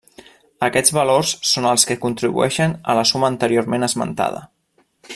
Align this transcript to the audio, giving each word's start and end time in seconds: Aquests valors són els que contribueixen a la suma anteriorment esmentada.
Aquests 0.67 0.93
valors 0.97 1.33
són 1.49 1.67
els 1.73 1.85
que 1.91 1.99
contribueixen 2.07 2.73
a 2.95 2.99
la 3.01 3.07
suma 3.13 3.31
anteriorment 3.33 3.89
esmentada. 3.91 4.45